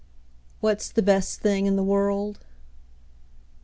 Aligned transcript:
What's 0.61 0.89
the 0.89 1.03
best 1.03 1.41
thing 1.41 1.67
in 1.67 1.75
the 1.75 1.83
world? 1.83 2.39